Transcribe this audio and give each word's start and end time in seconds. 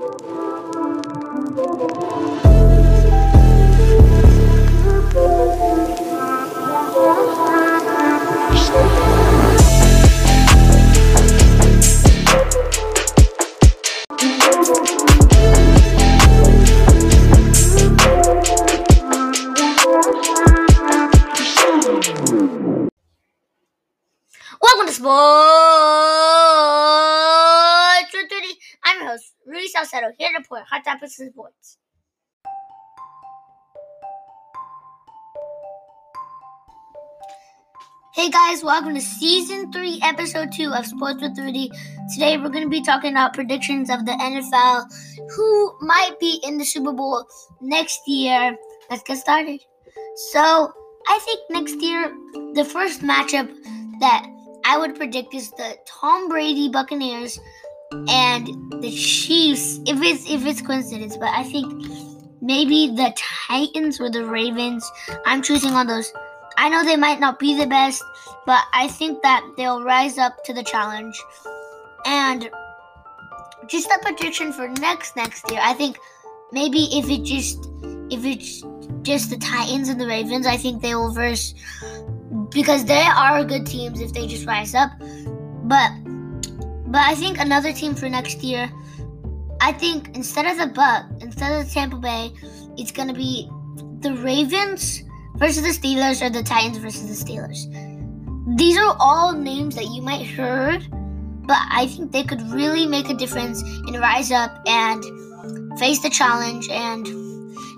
Welcome 0.00 0.16
to 24.86 24.92
Sports 24.92 25.20
with 28.14 28.30
Rudy. 28.32 28.58
I'm 28.82 28.98
your 29.00 29.10
host, 29.10 29.34
Rudy 29.44 29.59
Salcedo, 29.70 30.12
here 30.18 30.30
to 30.30 30.38
report 30.38 30.64
hot 30.68 30.84
topics 30.84 31.18
in 31.20 31.30
sports. 31.30 31.78
Hey 38.12 38.28
guys, 38.28 38.64
welcome 38.64 38.94
to 38.96 39.00
season 39.00 39.72
three, 39.72 40.00
episode 40.02 40.50
two 40.52 40.72
of 40.72 40.84
Sports 40.84 41.22
with 41.22 41.38
Rudy. 41.38 41.70
Today 42.12 42.36
we're 42.36 42.50
going 42.50 42.64
to 42.64 42.68
be 42.68 42.82
talking 42.82 43.12
about 43.12 43.34
predictions 43.34 43.88
of 43.88 44.04
the 44.04 44.12
NFL, 44.12 44.84
who 45.34 45.78
might 45.80 46.18
be 46.18 46.40
in 46.42 46.58
the 46.58 46.64
Super 46.64 46.92
Bowl 46.92 47.24
next 47.60 48.00
year. 48.06 48.56
Let's 48.90 49.04
get 49.04 49.18
started. 49.18 49.60
So, 50.32 50.72
I 51.06 51.18
think 51.20 51.40
next 51.50 51.80
year, 51.80 52.12
the 52.54 52.64
first 52.64 53.00
matchup 53.02 53.48
that 54.00 54.26
I 54.66 54.76
would 54.76 54.96
predict 54.96 55.32
is 55.32 55.50
the 55.52 55.76
Tom 55.86 56.28
Brady 56.28 56.68
Buccaneers 56.68 57.38
and 57.92 58.46
the 58.82 58.90
Chiefs. 58.90 59.80
If 59.86 60.00
it's 60.02 60.30
if 60.30 60.46
it's 60.46 60.62
coincidence, 60.62 61.16
but 61.16 61.28
I 61.28 61.44
think 61.44 61.86
maybe 62.40 62.88
the 62.88 63.12
Titans 63.48 64.00
or 64.00 64.10
the 64.10 64.24
Ravens. 64.24 64.90
I'm 65.26 65.42
choosing 65.42 65.72
on 65.72 65.86
those. 65.86 66.12
I 66.56 66.68
know 66.68 66.84
they 66.84 66.96
might 66.96 67.20
not 67.20 67.38
be 67.38 67.58
the 67.58 67.66
best, 67.66 68.02
but 68.46 68.62
I 68.72 68.88
think 68.88 69.22
that 69.22 69.44
they'll 69.56 69.82
rise 69.82 70.18
up 70.18 70.44
to 70.44 70.52
the 70.52 70.62
challenge. 70.62 71.18
And 72.06 72.50
just 73.66 73.88
a 73.90 73.98
prediction 74.02 74.52
for 74.52 74.68
next 74.68 75.16
next 75.16 75.50
year. 75.50 75.60
I 75.62 75.74
think 75.74 75.98
maybe 76.52 76.88
if 76.92 77.08
it 77.08 77.24
just 77.24 77.68
if 78.10 78.24
it's 78.24 78.62
just 79.02 79.30
the 79.30 79.36
Titans 79.38 79.88
and 79.88 80.00
the 80.00 80.06
Ravens, 80.06 80.46
I 80.46 80.56
think 80.56 80.82
they 80.82 80.94
will 80.94 81.12
verse 81.12 81.54
because 82.50 82.84
they 82.84 83.02
are 83.02 83.44
good 83.44 83.66
teams 83.66 84.00
if 84.00 84.12
they 84.12 84.26
just 84.26 84.46
rise 84.46 84.74
up. 84.74 84.90
But 85.64 85.90
but 86.90 87.02
I 87.02 87.14
think 87.14 87.38
another 87.38 87.72
team 87.72 87.94
for 87.94 88.08
next 88.08 88.42
year, 88.42 88.70
I 89.60 89.72
think 89.72 90.16
instead 90.16 90.46
of 90.46 90.58
the 90.58 90.66
Buck, 90.66 91.06
instead 91.20 91.52
of 91.52 91.66
the 91.66 91.72
Tampa 91.72 91.96
Bay, 91.96 92.32
it's 92.76 92.90
gonna 92.90 93.14
be 93.14 93.48
the 94.00 94.14
Ravens 94.14 95.02
versus 95.36 95.62
the 95.62 95.68
Steelers 95.68 96.20
or 96.24 96.30
the 96.30 96.42
Titans 96.42 96.78
versus 96.78 97.06
the 97.06 97.24
Steelers. 97.24 97.66
These 98.58 98.76
are 98.76 98.96
all 98.98 99.32
names 99.32 99.76
that 99.76 99.86
you 99.86 100.02
might 100.02 100.26
heard, 100.26 100.86
but 101.46 101.58
I 101.70 101.86
think 101.86 102.10
they 102.10 102.24
could 102.24 102.42
really 102.50 102.86
make 102.86 103.08
a 103.08 103.14
difference 103.14 103.62
and 103.62 103.98
rise 104.00 104.32
up 104.32 104.60
and 104.66 105.04
face 105.78 106.00
the 106.00 106.10
challenge 106.10 106.68
and 106.70 107.06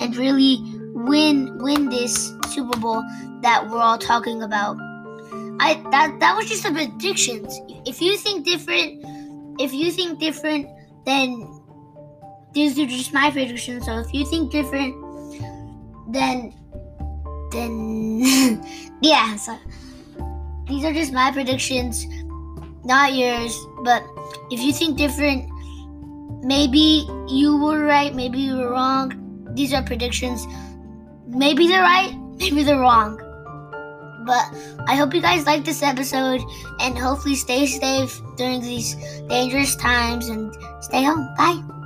and 0.00 0.16
really 0.16 0.58
win 0.94 1.56
win 1.58 1.88
this 1.88 2.32
Super 2.48 2.78
Bowl 2.78 3.02
that 3.42 3.68
we're 3.70 3.80
all 3.80 3.98
talking 3.98 4.42
about. 4.42 4.76
I 5.60 5.74
that 5.90 6.20
that 6.20 6.36
was 6.36 6.48
just 6.48 6.62
the 6.62 6.70
predictions. 6.70 7.60
If 7.86 8.00
you 8.00 8.16
think 8.16 8.44
different, 8.44 9.04
if 9.58 9.72
you 9.72 9.90
think 9.90 10.18
different, 10.18 10.68
then 11.04 11.46
these 12.52 12.78
are 12.78 12.86
just 12.86 13.12
my 13.12 13.30
predictions. 13.30 13.86
So 13.86 13.98
if 13.98 14.12
you 14.12 14.24
think 14.26 14.52
different, 14.52 14.94
then 16.12 16.54
then 17.50 18.62
yeah. 19.00 19.36
So 19.36 19.58
these 20.66 20.84
are 20.84 20.92
just 20.92 21.12
my 21.12 21.32
predictions, 21.32 22.06
not 22.84 23.14
yours. 23.14 23.56
But 23.84 24.02
if 24.50 24.60
you 24.60 24.72
think 24.72 24.96
different, 24.96 25.50
maybe 26.44 27.06
you 27.28 27.56
were 27.56 27.84
right, 27.84 28.14
maybe 28.14 28.38
you 28.38 28.56
were 28.56 28.70
wrong. 28.70 29.52
These 29.54 29.72
are 29.72 29.82
predictions. 29.82 30.46
Maybe 31.26 31.66
they're 31.68 31.82
right, 31.82 32.16
maybe 32.38 32.62
they're 32.62 32.80
wrong. 32.80 33.20
But 34.28 34.44
I 34.86 34.94
hope 34.94 35.14
you 35.14 35.22
guys 35.22 35.46
like 35.46 35.64
this 35.64 35.82
episode 35.82 36.42
and 36.80 36.98
hopefully 36.98 37.34
stay 37.34 37.66
safe 37.66 38.20
during 38.36 38.60
these 38.60 38.94
dangerous 39.26 39.74
times 39.74 40.28
and 40.28 40.54
stay 40.80 41.02
home. 41.02 41.26
Bye. 41.38 41.77